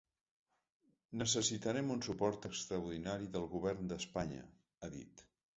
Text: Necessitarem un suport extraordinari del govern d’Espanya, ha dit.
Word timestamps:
Necessitarem 1.21 1.93
un 1.97 2.01
suport 2.09 2.49
extraordinari 2.51 3.31
del 3.39 3.47
govern 3.55 3.93
d’Espanya, 3.93 4.43
ha 4.89 4.95
dit. 4.99 5.27